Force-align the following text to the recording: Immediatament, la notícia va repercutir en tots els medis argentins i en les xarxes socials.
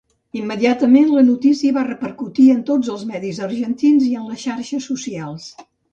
Immediatament, 0.37 1.09
la 1.17 1.23
notícia 1.27 1.75
va 1.75 1.83
repercutir 1.89 2.45
en 2.53 2.63
tots 2.71 2.89
els 2.95 3.03
medis 3.11 3.43
argentins 3.49 4.09
i 4.09 4.11
en 4.21 4.25
les 4.31 4.45
xarxes 4.47 4.89
socials. 4.95 5.47